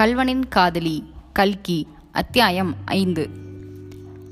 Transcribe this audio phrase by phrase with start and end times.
[0.00, 3.30] கல்வனின் காதலி கல்கி அத்தியாயம் ஐந்து.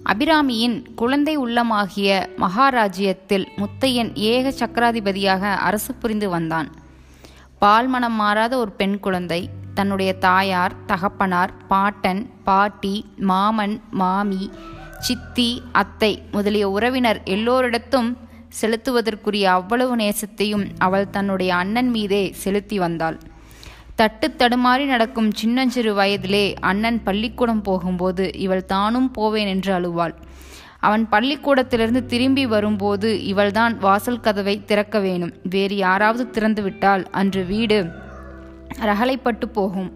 [0.05, 6.69] அபிராமியின் குழந்தை உள்ளமாகிய மகாராஜ்யத்தில் முத்தையன் ஏக சக்கராதிபதியாக அரசு புரிந்து வந்தான்.
[7.61, 14.51] பால்மனம் மாறாத ஒரு பெண் குழந்தை தன்னுடைய தாயார் தகப்பனார் பாட்டன் பாட்டி மாமன் மாமி
[14.99, 18.17] சித்தி அத்தை முதலிய உறவினர் எல்லோரிடத்தும்
[18.61, 23.21] செலுத்துவதற்குரிய அவ்வளவு நேசத்தையும் அவள் தன்னுடைய அண்ணன் மீதே செலுத்தி வந்தாள்.
[23.95, 30.14] தட்டு தடுமாறி நடக்கும் சின்னஞ்சிறு வயதிலே அண்ணன் பள்ளிக்கூடம் போகும்போது இவள் தானும் போவேன் என்று அழுவாள்.
[30.81, 35.33] அவன் பள்ளிக்கூடத்திலிருந்து திரும்பி வரும்போது இவள்தான் வாசல் கதவை திறக்க வேணும்.
[35.42, 37.78] வேறு யாராவது திறந்துவிட்டால் அன்று வீடு
[38.81, 39.91] ரகலைப்பட்டு போகும்.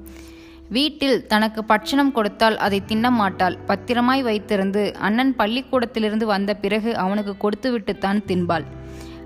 [0.69, 3.59] வீட்டில் தனக்கு பட்சணம் கொடுத்தால் அதை தின்ன மாட்டாள்.
[3.67, 8.65] பத்திரமாய் வைத்திருந்து அண்ணன் பள்ளிக்கூடத்திலிருந்து வந்த பிறகு அவனுக்கு கொடுத்துவிட்டுத்தான் தின்பாள்.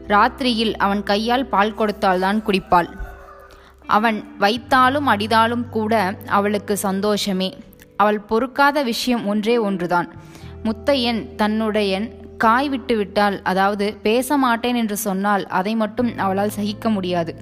[0.09, 2.91] ராத்திரியில் அவன் கையால் பால் கொடுத்தால்தான் குடிப்பாள்.
[3.97, 5.95] அவன் வைத்தாலும் அடிதாலும் கூட
[6.29, 7.51] அவளுக்கு சந்தோஷமே.
[7.97, 10.09] அவள் பொறுக்காத விஷயம் ஒன்றே ஒன்றுதான்.
[10.65, 17.33] முத்தையன் தன்னுடையன் காய் விட்டு விட்டால் அதாவது பேச மாட்டேன் என்று சொன்னால் அதை மட்டும் அவளால் சகிக்க முடியாது.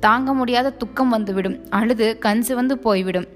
[0.00, 1.56] தாங்க முடியாத துக்கம் வந்துவிடும்.
[1.70, 3.28] அழுது கண் சிவந்து போய்விடும்.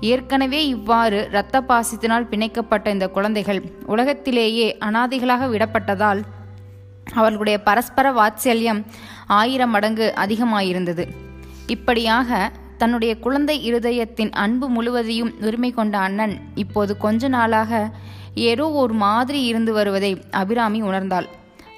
[0.00, 6.22] ஏற்கனவே இவ்வாறு இரத்த பாசத்தினால் பிணைக்கப்பட்ட இந்த குழந்தைகள் உலகத்திலேயே அனாதைகளாக விடப்பட்டதால்
[7.14, 8.80] அவர்களுடைய பரஸ்பர வாத்சல்யம்
[9.40, 11.04] ஆயிரம் மடங்கு அதிகமாயிருந்தது.
[11.66, 17.90] இப்படியாக தன்னுடைய குழந்தை இருதயத்தின் அன்பு முழுவதையும் உரிமை கொண்ட அண்ணன் இப்போது கொஞ்ச நாளாக
[18.34, 21.26] ஏதோ ஒரு மாதிரி இருந்து வருவதை அபிராமி உணர்ந்தாள்.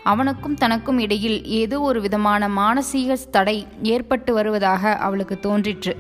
[0.05, 5.97] அவனுக்கும் தனக்கும் இடையில் ஏதோ ஒரு விதமான மானசீக தடை ஏற்பட்டு வருவதாக அவளுக்கு தோன்றிற்று.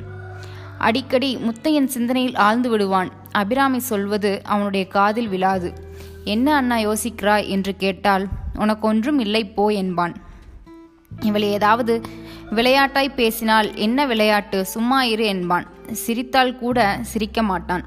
[0.78, 3.11] அடிக்கடி முத்தையன் சிந்தனையில் ஆழ்ந்து விடுவான்.
[3.33, 5.73] அபிராமி சொல்வது அவனுடைய காதில் விழாது.
[6.25, 7.48] என்ன அண்ணா யோசிக்கிறாய்?
[7.48, 10.17] என்று கேட்டால் உனக்கு ஒன்றும் இல்லை போ என்பான்.
[11.21, 12.00] இவள் ஏதாவது
[12.51, 14.67] விளையாட்டாய் பேசினால் என்ன விளையாட்டு?
[14.67, 15.67] சும்மா இரு என்பான்.
[15.93, 17.84] சிரித்தால் கூட சிரிக்க மாட்டான்.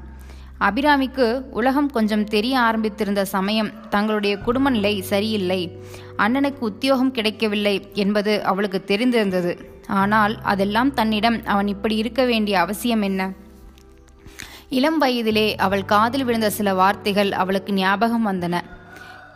[0.60, 5.78] அபிராமிக்கு உலகம் கொஞ்சம் தெரிய ஆரம்பித்திருந்த சமயம் தங்களுடைய குடும்ப நிலை சரியில்லை.
[6.18, 9.56] அண்ணனுக்கு உத்தியோகம் கிடைக்கவில்லை என்பது அவளுக்கு தெரிந்திருந்தது.
[9.86, 13.32] ஆனால் அதெல்லாம் தன்னிடம் அவன் இப்படி இருக்க வேண்டிய அவசியம் என்ன?
[14.68, 18.60] இளம் வயதிலே அவள் காதில் விழுந்த சில வார்த்தைகள் அவளுக்கு ஞாபகம் வந்தன.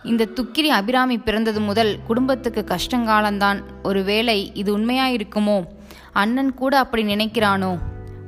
[0.04, 3.62] இந்த துக்கிரி அபிராமி பிறந்தது முதல் குடும்பத்துக்கு கஷ்டங்காலந்தான்.
[3.82, 5.64] ஒருவேளை இது உண்மையாயிருக்குமோ?
[6.12, 7.78] அண்ணன் கூட அப்படி நினைக்கிறானோ?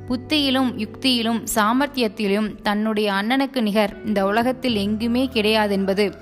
[0.08, 6.12] புத்தியிலும் யுக்தியிலும் சாமர்த்தியத்திலும் தன்னுடைய அண்ணனுக்கு நிகர் இந்த உலகத்தில் எங்குமே கிடையாதென்பது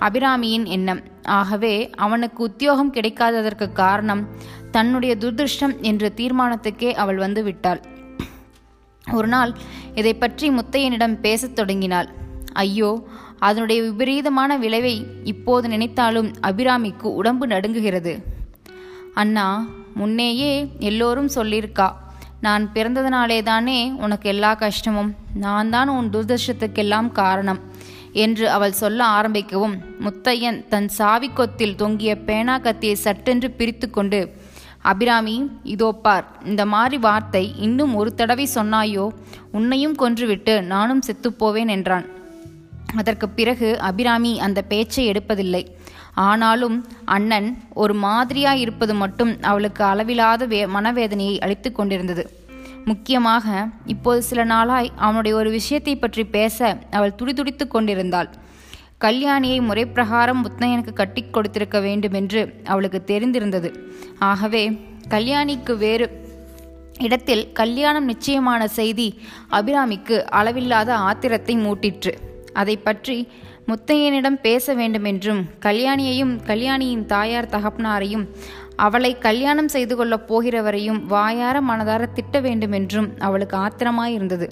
[0.00, 1.00] அபிராமியின் எண்ணம்.
[1.22, 4.28] ஆகவே அவனுக்கு உத்தியோகம் கிடைக்காததற்கு காரணம்
[4.70, 7.80] தன்னுடைய துர்திருஷ்டம் என்ற தீர்மானத்துக்கே அவள் வந்து விட்டாள்.
[9.12, 9.52] ஒரு நாள்
[9.94, 12.08] இதை பற்றி முத்தையனிடம் பேசத் தொடங்கினாள்.
[12.52, 13.08] ஐயோ
[13.38, 18.14] அதனுடைய விபரீதமான விளைவை இப்போது நினைத்தாலும் அபிராமிக்கு உடம்பு நடுங்குகிறது.
[19.14, 21.92] அண்ணா முன்னேயே எல்லோரும் சொல்லியிருக்கா
[22.40, 27.60] நான் பிறந்ததனாலே தானே உனக்கு எல்லா கஷ்டமும் நான் தான் உன் துர்தர்ஷத்துக்கெல்லாம் காரணம்
[28.12, 34.34] என்று அவள் சொல்ல ஆரம்பிக்கவும் முத்தையன் தன் சாவிக்கொத்தில் தொங்கிய பேனா கத்தியை சட்டென்று பிரித்து கொண்டு
[34.82, 39.08] அபிராமி இதோ பார் இந்த மாதிரி வார்த்தை இன்னும் ஒரு தடவை சொன்னாயோ
[39.52, 42.06] உன்னையும் கொன்றுவிட்டு நானும் செத்துப்போவேன் என்றான்.
[43.00, 45.62] அதற்கு பிறகு அபிராமி அந்த பேச்சை எடுப்பதில்லை.
[46.28, 47.48] ஆனாலும் அண்ணன்
[47.82, 52.24] ஒரு மாதிரியாய் இருப்பது மட்டும் அவளுக்கு அளவிலாத வே மனவேதனையை அளித்து கொண்டிருந்தது.
[52.90, 53.46] முக்கியமாக
[53.92, 56.58] இப்போது சில நாளாய் அவனுடைய ஒரு விஷயத்தை பற்றி பேச
[56.90, 58.28] அவள் துடிதுடித்து கொண்டிருந்தாள்.
[59.04, 63.70] கல்யாணியை முறைப்பிரகாரம் முத்தையனுக்கு கட்டி கொடுத்திருக்க வேண்டும் என்று அவளுக்கு தெரிந்திருந்தது.
[64.30, 64.62] ஆகவே
[65.08, 66.06] கல்யாணிக்கு வேறு
[66.98, 69.08] இடத்தில் கல்யாணம் நிச்சயமான செய்தி
[69.50, 72.12] அபிராமிக்கு அளவில்லாத ஆத்திரத்தை மூட்டிற்று.
[72.54, 73.16] அதை பற்றி
[73.68, 78.24] முத்தையனிடம் பேச வேண்டுமென்றும் கல்யாணியையும் கல்யாணியின் தாயார் தகப்பனாரையும்
[78.76, 84.46] அவளை கல்யாணம் செய்து கொள்ளப் போகிறவரையும் வாயார மனதார திட்ட வேண்டுமென்றும் அவளுக்கு ஆத்திரமாயிருந்தது.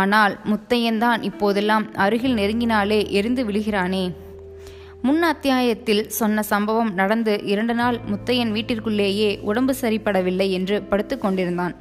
[0.00, 4.04] ஆனால் முத்தையன்தான் இப்போதெல்லாம் அருகில் நெருங்கினாலே எரிந்து விழுகிறானே.
[5.02, 11.74] முன் அத்தியாயத்தில் சொன்ன சம்பவம் நடந்து இரண்டு நாள் முத்தையன் வீட்டிற்குள்ளேயே உடம்பு சரிப்படவில்லை என்று படுத்து கொண்டிருந்தான்.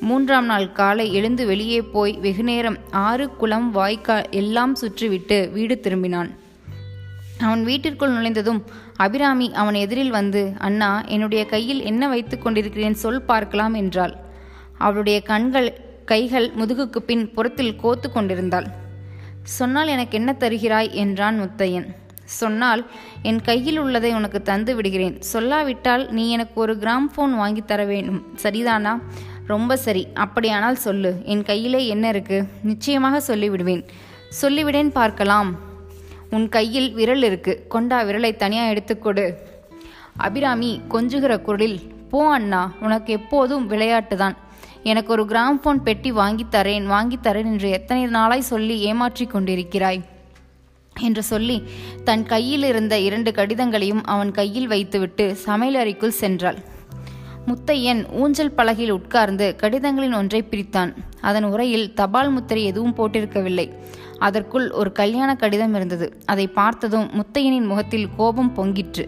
[0.00, 6.30] மூன்றாம் நாள் காலை எழுந்து வெளியே போய் வெகுநேரம் ஆறு குளம் வாய்க்கால் எல்லாம் சுற்றிவிட்டு வீடு திரும்பினான்.
[7.40, 8.64] அவன் வீட்டிற்குள் நுழைந்ததும்
[8.96, 14.16] அபிராமி அவன் எதிரில் வந்து அண்ணா என்னுடைய கையில் என்ன வைத்து கொண்டிருக்கிறேன் சொல் பார்க்கலாம் என்றாள்.
[14.78, 18.66] அவளுடைய கண்கள் கைகள் முதுகுக்கு பின் புறத்தில் கோத்து கொண்டிருந்தாள்.
[19.42, 20.90] சொன்னால் எனக்கு என்ன தருகிறாய்?
[20.90, 21.86] என்றான் முத்தையன்.
[22.24, 22.86] சொன்னால்
[23.22, 25.22] என் கையில் உள்ளதை உனக்கு தந்து விடுகிறேன்.
[25.32, 28.26] சொல்லாவிட்டால் நீ எனக்கு ஒரு கிராம் ஃபோன் வாங்கி தர வேண்டும்.
[28.42, 28.98] சரிதானா?
[29.50, 30.02] ரொம்ப சரி.
[30.14, 31.10] அப்படியானால் சொல்லு.
[31.24, 32.38] என் கையிலே என்ன இருக்கு?
[32.62, 33.82] நிச்சயமாக சொல்லிவிடுவேன்.
[34.42, 35.50] சொல்லிவிடேன் பார்க்கலாம்.
[36.30, 37.54] உன் கையில் விரல் இருக்கு.
[37.68, 39.24] கொண்டா விரலை தனியா எடுத்துக்கொடு
[40.16, 41.80] அபிராமி கொஞ்சுகிற குரலில்
[42.10, 42.62] போ அண்ணா.
[42.80, 44.36] உனக்கு எப்போதும் விளையாட்டுதான்.
[44.82, 46.86] எனக்கு ஒரு கிராம் போன் பெட்டி வாங்கித்தரேன்
[47.22, 47.50] தரேன்.
[47.52, 50.00] என்று எத்தனை நாளாய் சொல்லி ஏமாற்றி கொண்டிருக்கிறாய்?
[51.00, 51.56] என்று சொல்லி
[52.04, 56.58] தன் கையில் இருந்த இரண்டு கடிதங்களையும் அவன் கையில் வைத்துவிட்டு சமையலறைக்குள் சென்றாள்.
[57.50, 60.94] முத்தையன் ஊஞ்சல் பலகையில் உட்கார்ந்து கடிதங்களின் ஒன்றை பிரித்தான்.
[61.20, 63.66] அதன் உரையில் தபால் முத்திரை எதுவும் போட்டிருக்கவில்லை.
[64.18, 66.06] அதற்குள் ஒரு கல்யாண கடிதம் இருந்தது.
[66.26, 69.04] அதை பார்த்ததும் முத்தையனின் முகத்தில் கோபம் பொங்கிற்று.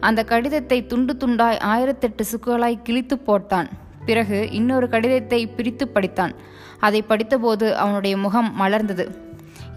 [0.00, 3.68] அந்த கடிதத்தை துண்டு துண்டாய் ஆயிரத்தெட்டு சுக்குகளாய் கிழித்து போட்டான்.
[4.06, 6.34] பிறகு இன்னொரு கடிதத்தை பிரித்து படித்தான்.
[6.78, 9.06] அதை படித்தபோது அவனுடைய முகம் மலர்ந்தது.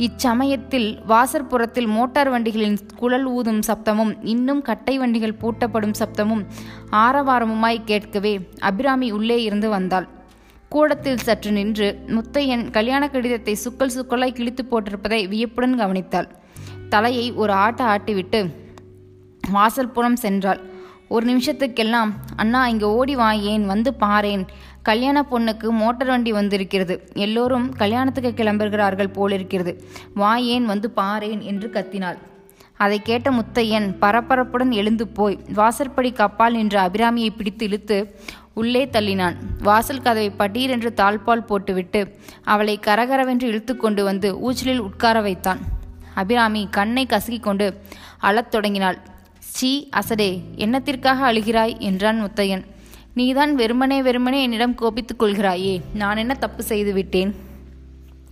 [0.06, 6.44] இச்சமயத்தில் வாசற்புறத்தில் மோட்டார் வண்டிகளின் குழல் ஊதும் சப்தமும் இன்னும் கட்டை வண்டிகள் பூட்டப்படும் சப்தமும்
[7.06, 10.08] ஆரவாரமுமாய் கேட்கவே அபிராமி உள்ளே இருந்து வந்தாள்.
[10.70, 16.30] கூடத்தில் சற்று நின்று முத்தையன் கல்யாண கடிதத்தை சுக்கல் சுக்கலாய் கிழித்து போட்டிருப்பதை வியப்புடன் கவனித்தாள்.
[16.90, 18.42] தலையை ஒரு ஆட்ட ஆட்டிவிட்டு
[19.52, 20.62] வாசல்புறம் சென்றாள்.
[21.10, 23.66] ஒரு நிமிஷத்துக்கெல்லாம் அண்ணா இங்கே ஓடி வா ஏன்?
[23.66, 24.48] வந்து பாரேன்.
[24.82, 27.10] கல்யாண பொண்ணுக்கு மோட்டார் வண்டி வந்திருக்கிறது.
[27.14, 29.84] எல்லோரும் கல்யாணத்துக்கு கிளம்புகிறார்கள் போலிருக்கிறது.
[30.14, 30.66] வா ஏன்?
[30.66, 32.18] வந்து பாரேன் என்று கத்தினாள்.
[32.78, 38.16] அதை கேட்ட முத்தையன் பரபரப்புடன் எழுந்து போய் வாசற்படி கப்பால் நின்ற அபிராமியை பிடித்து இழுத்து
[38.54, 39.36] உள்ளே தள்ளினான்.
[39.60, 45.60] வாசல் கதவை பட்டீரென்று தாழ்பால் போட்டுவிட்டு அவளை கரகரவென்று இழுத்து கொண்டு வந்து ஊச்சலில் உட்கார வைத்தான்.
[46.14, 47.82] அபிராமி கண்ணை கசக்கிக் கொண்டு
[48.18, 48.98] அழத் தொடங்கினாள்.
[49.50, 51.80] சீ அசடே என்னத்திற்காக அழுகிறாய்?
[51.80, 52.64] என்றான் முத்தையன்.
[53.14, 57.36] நீதான் வெறுமனே வெறுமனே என்னிடம் கோபித்துக் கொள்கிறாயே நான் என்ன தப்பு செய்து விட்டேன்?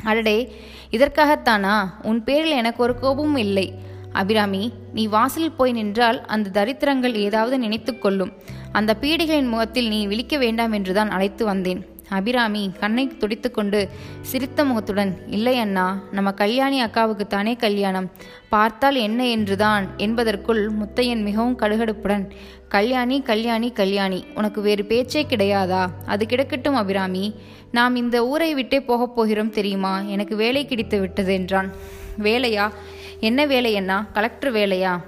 [0.04, 0.56] அடடே
[0.92, 1.84] இதற்காகத்தானா?
[2.02, 3.74] உன் பேரில் எனக்கு ஒரு கோபமும் இல்லை.
[4.12, 8.34] அபிராமி நீ வாசலில் போய் நின்றால் அந்த தரித்திரங்கள் ஏதாவது நினைத்து கொள்ளும்.
[8.72, 11.86] அந்த பீடிகளின் முகத்தில் நீ விழிக்க வேண்டாம் என்றுதான் அழைத்து வந்தேன்.
[12.10, 13.90] அபிராமி கண்ணை துடித்துக்கொண்டு
[14.22, 18.12] சிரித்த முகத்துடன் இல்லை அண்ணா நம்ம கல்யாணி அக்காவுக்கு தானே கல்யாணம்.
[18.50, 22.30] பார்த்தால் என்ன என்றுதான் என்பதற்குள் முத்தையன் மிகவும் கடுகடுப்புடன்
[22.70, 25.88] கல்யாணி கல்யாணி கல்யாணி உனக்கு வேறு பேச்சே கிடையாதா?
[26.06, 27.36] அது கிடக்கட்டும் அபிராமி.
[27.72, 30.02] நாம் இந்த ஊரை விட்டே போகப் போகிறோம் தெரியுமா?
[30.02, 31.72] எனக்கு வேலை கிடைத்து விட்டது என்றான்.
[32.24, 32.72] வேலையா?
[33.20, 34.08] என்ன வேலை அண்ணா?
[34.14, 35.02] கலெக்டர் வேலையா?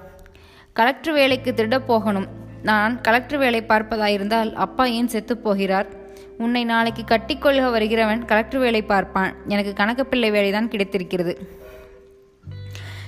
[0.74, 2.28] கலெக்டர் வேலைக்கு திருடப் போகணும்.
[2.64, 5.99] நான் கலெக்டர் வேலை பார்ப்பதாயிருந்தால் அப்பா ஏன் செத்துப் போகிறார்?
[6.44, 9.34] உன்னை நாளைக்கு கட்டிக்கொள்க வருகிறவன் கலெக்டர் வேலை பார்ப்பான்.
[9.48, 11.34] எனக்கு கணக்குப்பிள்ளை வேலைதான் கிடைத்திருக்கிறது.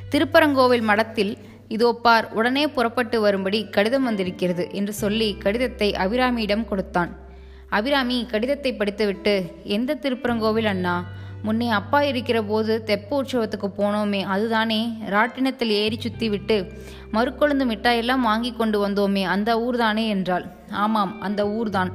[0.10, 1.33] திருப்பரங்கோவில் மடத்தில்
[1.68, 7.12] இதோ பார் உடனே புறப்பட்டு வரும்படி கடிதம் வந்திருக்கிறது என்று சொல்லி கடிதத்தை அபிராமியிடம் கொடுத்தான்.
[7.69, 10.95] அபிராமி கடிதத்தை படித்துவிட்டு எந்த திருப்பரங்கோவில் அண்ணா?
[11.44, 14.81] முன்னே அப்பா இருக்கிற போது தெப்ப உற்சவத்துக்கு போனோமே அதுதானே?
[15.10, 16.57] ராட்டினத்தில் ஏறி சுத்தி விட்டு
[17.12, 20.07] மறுக்கொழுந்து மிட்டாயெல்லாம் வாங்கி கொண்டு வந்தோமே அந்த ஊர்தானே?
[20.07, 20.45] என்றாள்.
[20.86, 21.92] ஆமாம் அந்த ஊர்தான்.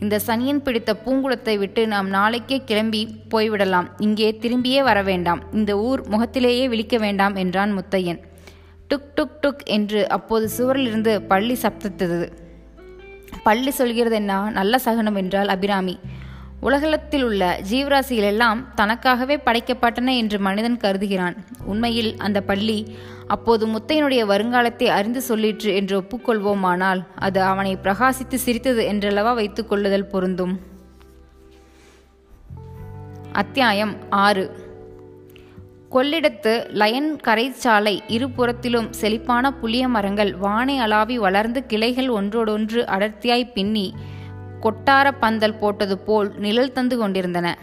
[0.00, 3.88] இந்த சனியன் பிடித்த பூங்குளத்தை விட்டு நாம் நாளைக்கே கிளம்பி போய்விடலாம்.
[3.98, 5.42] இங்கே திரும்பியே வர வேண்டாம்.
[5.52, 8.20] இந்த ஊர் முகத்திலேயே விழிக்க வேண்டாம் என்றான் முத்தையன்.
[8.90, 12.32] டுக் டுக் டுக் என்று அப்போது சுவரிலிருந்து பள்ளி சப்தத்தது.
[13.42, 14.50] பள்ளி சொல்கிறது என்ன?
[14.50, 15.98] நல்ல சகனம் என்றால் அபிராமி.
[16.60, 21.36] உலகளத்தில் உள்ள ஜீவராசிகளெல்லாம் தனக்காகவே படைக்கப்பட்டன என்று மனிதன் கருதுகிறான்.
[21.64, 22.96] உண்மையில் அந்த பள்ளி
[23.28, 30.60] அப்போது முத்தையனுடைய வருங்காலத்தை அறிந்து சொல்லிற்று என்று ஒப்புக்கொள்வோமானால் அது அவனை பிரகாசித்து சிரித்தது என்றளவா வைத்துக் கொள்ளுதல் பொருந்தும்.
[33.32, 34.66] அத்தியாயம் ஆறு.
[35.90, 43.94] கொள்ளிடத்து லயன் கரைச்சாலை இருபுறத்திலும் செழிப்பான புளிய மரங்கள் வானை அளாவி வளர்ந்து கிளைகள் ஒன்றோடொன்று அடர்த்தியாய் பின்னி
[44.62, 47.58] கொட்டார பந்தல் போட்டது போல் நிழல் தந்து கொண்டிருந்தன.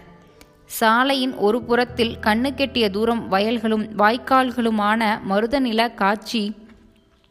[0.66, 6.56] சாலையின் ஒரு புறத்தில் கண்ணு கெட்டிய தூரம் வயல்களும் வாய்க்கால்களுமான மருத நில காட்சி.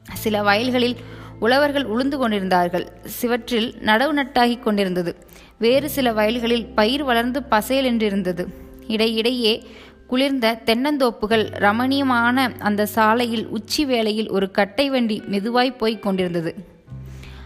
[0.02, 0.96] சில வயல்களில்
[1.40, 2.92] உழவர்கள் உளுந்து கொண்டிருந்தார்கள்.
[3.04, 5.16] சிவற்றில் நடவு நட்டாகி கொண்டிருந்தது.
[5.58, 8.46] வேறு சில வயல்களில் பயிர் வளர்ந்து பசையல் என்றிருந்தது.
[8.86, 9.66] இடையிடையே
[10.06, 16.54] குளிர்ந்த தென்னந்தோப்புகள் ரமணீயமான அந்த சாலையில் உச்சி வேளையில் ஒரு கட்டை வண்டி மெதுவாய் போய்க் கொண்டிருந்தது.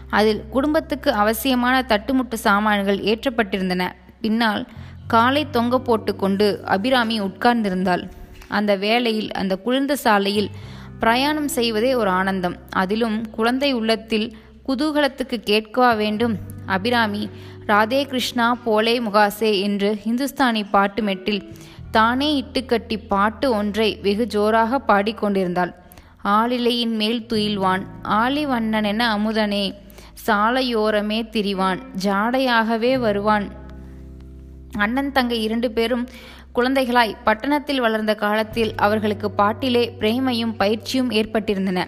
[0.09, 3.91] அதில் குடும்பத்துக்கு அவசியமான தட்டுமுட்டு சாமான்கள் ஏற்றப்பட்டிருந்தன.
[4.21, 4.67] பின்னால்
[5.13, 8.03] காலை தொங்க போட்டுக்கொண்டு அபிராமி உட்கார்ந்திருந்தாள்.
[8.47, 10.49] அந்த வேளையில் அந்த குளிர்ந்த சாலையில்
[10.99, 12.55] பிரயாணம் செய்வதே ஒரு ஆனந்தம்.
[12.69, 14.27] அதிலும் குழந்தை உள்ளத்தில்
[14.67, 16.35] குதூகலத்துக்கு கேட்கவா வேண்டும்?
[16.65, 17.29] அபிராமி
[17.67, 21.41] ராதே கிருஷ்ணா போலே முகாசே என்று ஹிந்துஸ்தானி பாட்டு மெட்டில்
[21.91, 25.71] தானே இட்டுக்கட்டி பாட்டு ஒன்றை வெகு ஜோராக பாடிக்கொண்டிருந்தாள்
[26.23, 29.65] ஆளிலையின் மேல் துயில்வான் ஆளிவண்ணன் என அமுதனே
[30.25, 33.58] சாலையோரமே திரிவான் ஜாடையாகவே வருவான்
[34.77, 36.07] அண்ணன் தங்கை இரண்டு பேரும்
[36.53, 41.87] குழந்தைகளாய் பட்டணத்தில் வளர்ந்த காலத்தில் அவர்களுக்கு பாட்டிலே பிரேமையும் பயிற்சியும் ஏற்பட்டிருந்தன.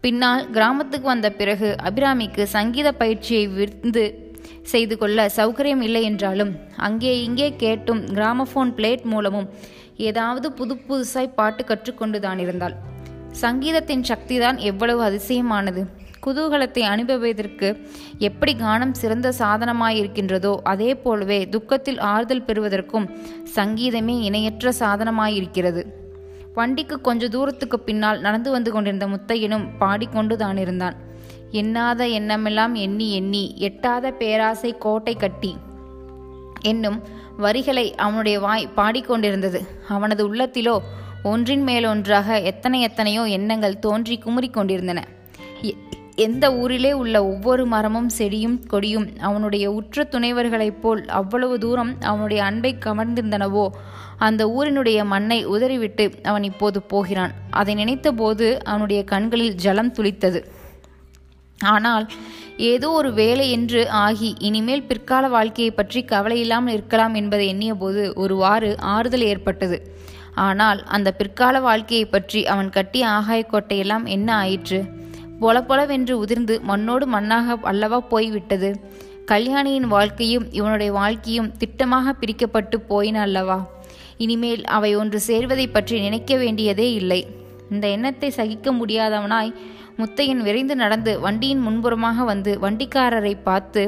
[0.00, 7.56] பின்னால் கிராமத்துக்கு வந்த பிறகு அபிராமிக்கு சங்கீத பயிற்சியை விருந்து செய்து கொள்ள சௌகரியம் இல்லை என்றாலும் அங்கே இங்கே
[7.56, 9.50] கேட்டும் கிராமஃபோன் பிளேட் மூலமும்
[9.96, 12.74] ஏதாவது புது புதுசாய் பாட்டு கற்றுக்கொண்டு தான் இருந்தாள்.
[13.30, 15.86] சங்கீதத்தின் சக்திதான் எவ்வளவு அதிசயமானது.
[16.26, 17.68] குதூகலத்தை அனுபவிப்பதற்கு
[18.18, 23.06] எப்படி கானம் சிறந்த சாதனமாயிருக்கின்றதோ அதே போலவே துக்கத்தில் ஆறுதல் பெறுவதற்கும்
[23.56, 25.82] சங்கீதமே இணையற்ற சாதனமாயிருக்கிறது.
[26.54, 30.96] வண்டிக்கு கொஞ்ச தூரத்துக்கு பின்னால் நடந்து வந்து கொண்டிருந்த முத்தையனும் பாடிக்கொண்டு தான் இருந்தான்.
[31.52, 35.52] எண்ணாத எண்ணமெல்லாம் எண்ணி எண்ணி எட்டாத பேராசை கோட்டை கட்டி
[36.62, 36.98] என்னும்
[37.36, 39.60] வரிகளை அவனுடைய வாய் பாடிக்கொண்டிருந்தது.
[39.88, 40.76] அவனது உள்ளத்திலோ
[41.22, 45.00] ஒன்றின் மேலொன்றாக எத்தனை எத்தனையோ எண்ணங்கள் தோன்றி குமுறிக் கொண்டிருந்தன
[46.24, 52.72] எந்த ஊரிலே உள்ள ஒவ்வொரு மரமும் செடியும் கொடியும் அவனுடைய உற்ற துணைவர்களைப் போல் அவ்வளவு தூரம் அவனுடைய அன்பை
[52.84, 53.66] கவர்ந்திருந்தனவோ
[54.26, 57.32] அந்த ஊரினுடைய மண்ணை உதறிவிட்டு அவன் இப்போது போகிறான்.
[57.50, 60.40] அதை நினைத்தபோது அவனுடைய கண்களில் ஜலம் துளித்தது.
[61.58, 62.06] ஆனால்
[62.70, 69.28] ஏதோ ஒரு வேலை என்று ஆகி இனிமேல் பிற்கால வாழ்க்கையை பற்றி கவலையில்லாமல் இருக்கலாம் என்பதை எண்ணியபோது ஒருவாறு ஆறுதல்
[69.32, 69.78] ஏற்பட்டது.
[70.48, 74.80] ஆனால் அந்த பிற்கால வாழ்க்கையை பற்றி அவன் கட்டிய ஆகாய கோட்டையெல்லாம் என்ன ஆயிற்று?
[75.40, 78.70] பொல பொலவென்று உதிர்ந்து மண்ணோடு மண்ணாக அல்லவா போய்விட்டது.
[79.24, 83.58] கல்யாணியின் வாழ்க்கையும் இவனுடைய வாழ்க்கையும் திட்டமாக பிரிக்கப்பட்டு போயின அல்லவா?
[84.16, 87.20] இனிமேல் அவை ஒன்று சேர்வதை பற்றி நினைக்க வேண்டியதே இல்லை.
[87.70, 89.52] இந்த எண்ணத்தை சகிக்க முடியாதவனாய்
[89.98, 93.82] முத்தையன் விரைந்து நடந்து வண்டியின் முன்புறமாக வந்து வண்டிக்காரரை பார்த்து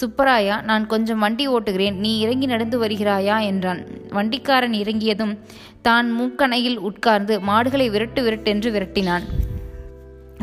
[0.00, 1.96] சுப்பராயா நான் கொஞ்சம் வண்டி ஓட்டுகிறேன்.
[1.96, 3.38] நீ இறங்கி நடந்து வருகிறாயா?
[3.50, 3.82] என்றான்.
[4.10, 5.34] வண்டிக்காரன் இறங்கியதும்
[5.82, 9.26] தான் மூக்கணையில் உட்கார்ந்து மாடுகளை விரட்டு விரட்டென்று விரட்டினான்.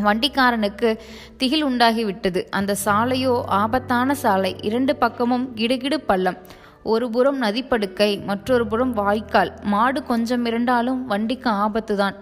[0.04, 0.98] வண்டிக்காரனுக்கு
[1.36, 2.44] திகில் உண்டாகிவிட்டது.
[2.50, 4.56] அந்த சாலையோ ஆபத்தான சாலை.
[4.60, 6.38] இரண்டு பக்கமும் கிடுகிடு பள்ளம்.
[6.82, 9.52] ஒரு புறம் நதிப்படுக்கை மற்றொரு புறம் வாய்க்கால்.
[9.62, 12.14] மாடு கொஞ்சம் இருந்தாலும் வண்டிக்கு ஆபத்துதான்.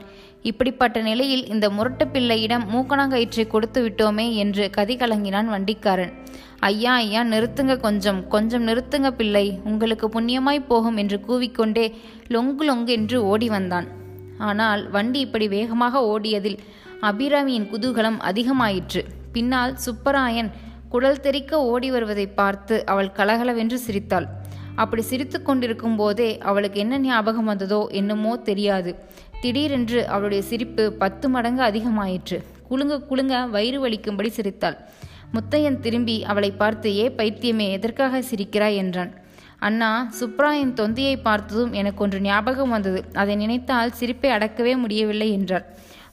[0.42, 6.12] இப்படிப்பட்ட நிலையில் இந்த முரட்டு பிள்ளையிடம் மூக்கணாங்கயிற்றை கொடுத்து விட்டோமே என்று கதி கலங்கினான் வண்டிக்காரன்.
[6.58, 8.28] ஐயா ஐயா நிறுத்துங்க கொஞ்சம்.
[8.28, 9.60] கொஞ்சம் நிறுத்துங்க பிள்ளை.
[9.64, 11.86] உங்களுக்கு புண்ணியமாய் போகும் என்று கூவிக்கொண்டே
[12.28, 13.88] லொங்கு லொங்கு என்று ஓடி வந்தான்.
[14.38, 16.58] ஆனால் வண்டி இப்படி வேகமாக ஓடியதில்
[17.08, 19.02] அபிராமியின் குதூகலம் அதிகமாயிற்று.
[19.32, 20.50] பின்னால் சுப்பராயன்
[20.88, 24.26] குடல் தெறிக்க ஓடி வருவதை பார்த்து அவள் கலகலவென்று சிரித்தாள்.
[24.74, 28.92] அப்படி சிரித்து கொண்டிருக்கும் போதே அவளுக்கு என்ன ஞாபகம் வந்ததோ என்னமோ தெரியாது.
[29.40, 32.38] திடீரென்று அவளுடைய சிரிப்பு பத்து மடங்கு அதிகமாயிற்று.
[32.68, 34.78] குலுங்க குலுங்க வயிறு வலிக்கும்படி சிரித்தாள்.
[35.32, 38.76] முத்தையன் திரும்பி அவளை பார்த்து ஏ பைத்தியமே எதற்காக சிரிக்கிறாய்?
[38.76, 39.12] என்றான்.
[39.58, 43.04] அண்ணா சுப்ராயின் தொந்தியை பார்த்ததும் எனக்கு ஒன்று ஞாபகம் வந்தது.
[43.12, 45.66] அதை நினைத்தால் சிரிப்பை அடக்கவே முடியவில்லை என்றாள்.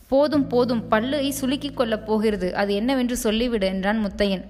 [0.07, 2.55] போதும் போதும் பல்லை சுலுக்கிக் கொள்ளப் போகிறது.
[2.55, 4.43] அது என்னவென்று சொல்லிவிடு என்றான் முத்தையன்.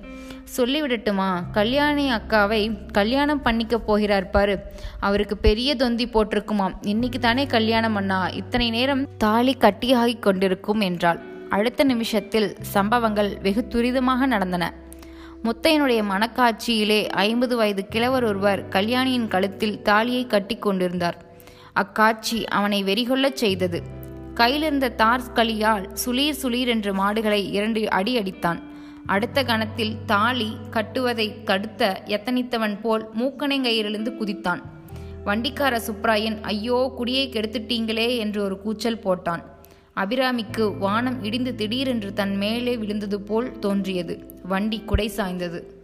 [0.58, 1.44] சொல்லிவிடட்டுமா?
[1.52, 4.60] கல்யாணி அக்காவை கல்யாணம் பண்ணிக்க போகிறார் பாரு.
[5.00, 6.74] அவருக்கு பெரிய தொந்தி போட்டிருக்குமாம்.
[6.82, 8.28] இன்னைக்கு தானே கல்யாணம் அண்ணா.
[8.28, 11.20] இத்தனை நேரம் தாலி கட்டியாகிக் கொண்டிருக்கும் என்றாள்.
[11.50, 14.74] அடுத்த நிமிஷத்தில் சம்பவங்கள் வெகு துரிதமாக நடந்தன.
[15.44, 21.26] முத்தையனுடைய மனக்காட்சியிலே ஐம்பது வயது கிழவர் ஒருவர் கல்யாணியின் கழுத்தில் தாலியை கட்டி கொண்டிருந்தார்.
[21.74, 24.06] அக்காட்சி அவனை வெறிகொள்ளச் செய்தது.
[24.40, 28.60] கையிலிருந்த தார் களியால் சுளீர் சுளீர் என்று மாடுகளை இரண்டு அடி அடித்தான்.
[29.06, 34.62] அடுத்த கணத்தில் தாலி கட்டுவதை கடுத்த எத்தனித்தவன் போல் மூக்கணைங்கயிலிருந்து குதித்தான்.
[35.26, 39.44] வண்டிக்கார சுப்ராயன் ஐயோ குடியை கெடுத்துட்டீங்களே என்று ஒரு கூச்சல் போட்டான்.
[39.96, 44.40] அபிராமிக்கு வானம் இடிந்து திடீரென்று தன் மேலே விழுந்தது போல் தோன்றியது.
[44.44, 45.77] வண்டி குடை சாய்ந்தது.